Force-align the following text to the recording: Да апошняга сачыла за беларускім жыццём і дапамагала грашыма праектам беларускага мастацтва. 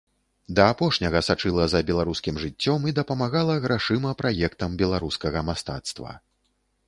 Да 0.59 0.63
апошняга 0.75 1.19
сачыла 1.27 1.65
за 1.73 1.81
беларускім 1.89 2.39
жыццём 2.45 2.87
і 2.91 2.95
дапамагала 3.01 3.59
грашыма 3.67 4.15
праектам 4.21 4.79
беларускага 4.83 5.47
мастацтва. 5.51 6.19